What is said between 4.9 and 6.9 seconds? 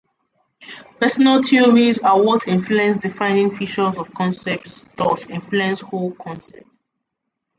thus influence whole concepts.